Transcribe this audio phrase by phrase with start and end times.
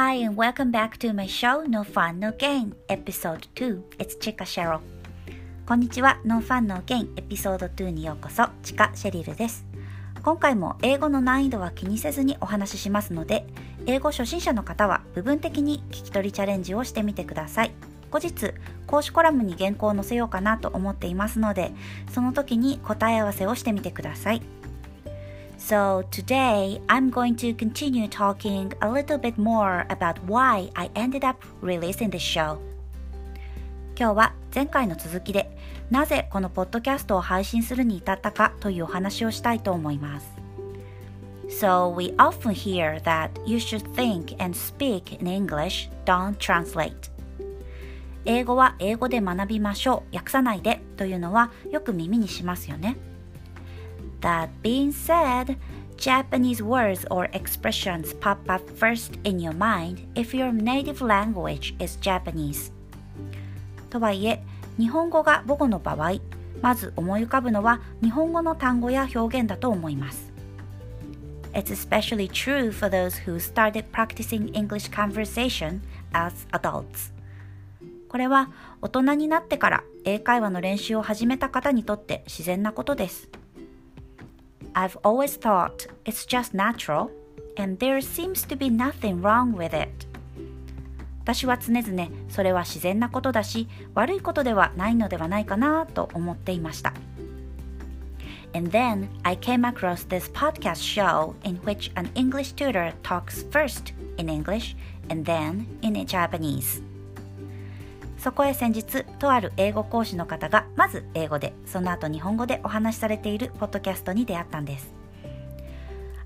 [0.00, 4.44] Hi and welcome back to my show No Fun No Gain Episode 2 It's Chika
[4.44, 4.78] Cheryl.
[5.66, 6.20] こんにちは。
[6.24, 9.66] No Fun No Gain エピソード2にようこそチカシェリルです。
[10.22, 13.44] 今回も英語の難易度は気にせずにお話ししますので
[13.86, 17.72] 英語初心者の方は部分的に聞き取りチャレンジをしてみてください。
[18.12, 18.54] 後日
[18.86, 21.72] 講師コラムに原稿を載せようかなと思っていますので
[22.12, 24.42] その時に答え合わせをしてみてください。
[25.67, 31.45] So today I'm going to continue talking a little bit more about why I ended up
[31.61, 32.57] releasing this show.
[33.95, 35.55] 今日は前回の続きで
[35.91, 40.27] なぜこのポッドキャストを配信するに至ったかというお話をしたいと思います。
[41.49, 47.11] So we often hear that you should think and speak in English, don't translate.
[48.25, 52.97] 英語は英語で学びましょう、訳さないでというのはよく耳にしますよね。
[54.20, 55.56] That being said,
[55.96, 61.98] Japanese words or expressions pop up first in your mind if your native language is
[62.00, 62.72] Japanese.
[63.90, 64.42] とはいえ、
[64.78, 66.20] 日本語が母語の場合、
[66.62, 70.32] まず思い浮かぶのは日本語の単語や表現だと思います。
[71.52, 75.80] It's especially true for those who started practicing English conversation
[76.12, 77.12] as adults.
[78.08, 83.28] これは大人になってから英会話の練習を始めた方にとって自然なことです。
[84.73, 87.11] I've always thought it's just natural
[87.57, 90.07] and there seems to be nothing wrong with it.
[91.23, 96.93] 私は常々それは自然なことだし悪いことではないのではないかなと思っていました。
[98.55, 104.29] And then I came across this podcast show in which an English tutor talks first in
[104.29, 104.75] English
[105.09, 106.83] and then in Japanese.
[108.18, 114.92] そこへ先日とある英語講師の方がまず英語でその後日本語でお話しされているポッドキャストに出会ったんです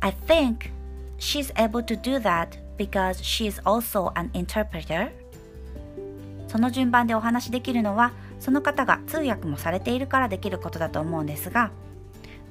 [0.00, 0.70] I think
[1.18, 5.10] she's able to do that because she's also an interpreter
[6.46, 11.70] その順番でお話しできるのはその方が通訳もされているからできることだと思うんですが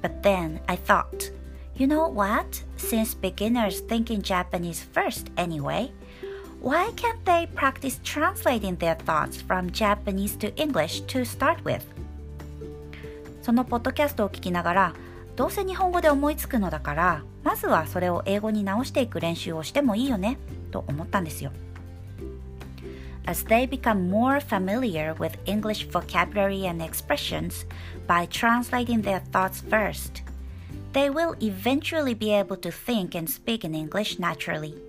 [0.01, 1.33] But then I thought
[1.77, 2.65] You know what?
[2.77, 5.91] Since beginners think in Japanese first anyway,
[6.62, 11.82] why can't they practice translating their thoughts from Japanese to English to start with?
[13.42, 14.94] そのポッドキャストを聞きながら、
[15.34, 20.38] どうせ日本語で思いつくのだから、まずはそれを英語に直していく練習をしてもいいよね、
[20.70, 21.50] と思ったんですよ。
[23.24, 27.66] As they become more familiar with English vocabulary and expressions
[28.06, 30.22] by translating their thoughts first,
[30.92, 34.85] they will eventually be able to think and speak in English naturally.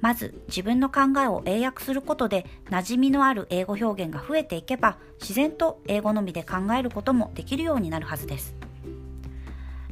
[0.00, 8.54] まず自分の考えを英訳することで馴染みのある英語表現が増えていけば自然と英語のみで考えることもできるようになるはずです。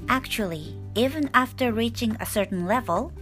[0.06, 3.12] Actually, even after reaching a certain level,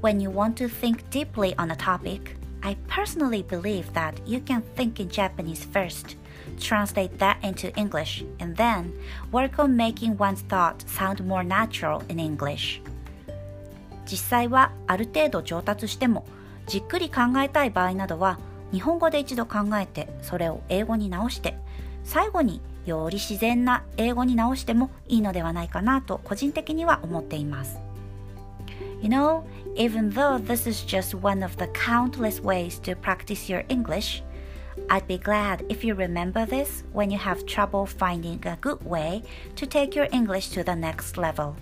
[0.00, 4.62] when you want to think deeply on a topic, I personally believe that you can
[4.76, 6.16] think in Japanese first,
[6.58, 8.92] translate that into English, and then
[9.32, 12.80] work on making one's thought sound more natural in English.
[14.05, 16.25] 実際はある程度上達しても
[16.67, 18.39] じっくり考えたい場合などは
[18.71, 21.57] 日本語で一度考えてそれを英語に直して
[22.03, 27.77] 最後により自然な英語に直してもいいのではないかなと個人的には思っています。
[29.01, 29.43] You know,
[29.75, 34.23] even though this is just one of the countless ways to practice your English,
[34.87, 39.23] I'd be glad if you remember this when you have trouble finding a good way
[39.55, 41.53] to take your English to the next level.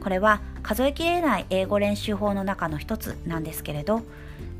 [0.00, 4.02] これは数えきれない英語練習法の中の一つなんですけれど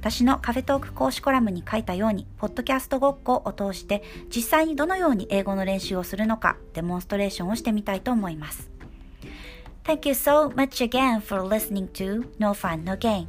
[0.00, 8.73] 私のカフェトーク講師コラムに書いたように、ポッドキャストごっこを通して実際にどのように英語の練習をするのかデモンストレーションをしてみたいと思います。
[9.84, 13.26] Thank you so much again for listening to No Fun No Gain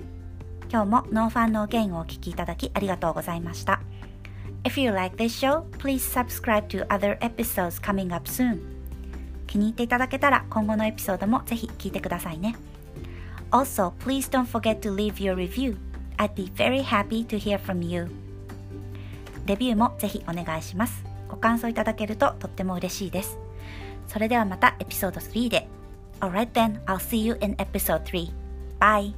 [0.72, 3.82] 今日も No Fun No Gain をお聞きいただきありがとうございました。
[4.64, 8.62] If you like this show, please subscribe to other episodes coming up soon.
[9.48, 12.56] 気に入っていただけたら今後のエピソードもぜひ聞いてくださいね。
[13.52, 15.76] Also, please don't forget to leave your review
[16.16, 18.10] I'd be very happy to hear from you.
[19.46, 21.04] レビューもぜひお願いします。
[21.28, 23.38] ご感想いただけるととっても嬉しいです。
[24.08, 25.68] それではまたエピソード3で。
[26.24, 28.30] Alright then, I'll see you in episode 3.
[28.80, 29.14] Bye!